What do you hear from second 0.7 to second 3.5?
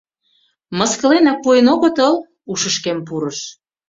Мыскыленак пуэн огытыл?»— ушышкем пурыш.